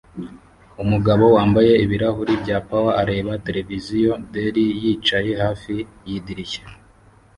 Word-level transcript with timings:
Umugabo 0.83 1.23
wambaye 1.35 1.73
ibirahuri 1.83 2.33
bya 2.43 2.57
Power 2.67 2.95
areba 3.01 3.33
televiziyo 3.45 4.11
DELL 4.31 4.57
yicaye 4.83 5.31
hafi 5.43 5.75
yidirishya 6.07 6.63